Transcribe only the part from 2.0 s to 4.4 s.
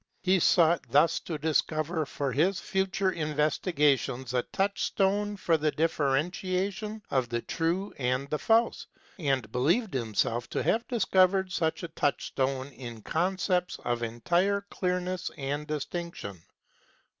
40 KNOWLEDGE AND LIFE for his future investigations